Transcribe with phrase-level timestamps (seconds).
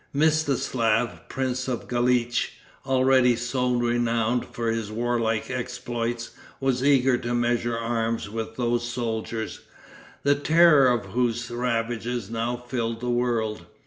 [0.15, 2.53] Mstislaf, prince of Galitch,
[2.87, 9.59] already so renowned for his warlike exploits, was eager to measure arms with those soldiers,
[10.23, 13.67] the terror of whose ravages now filled the world.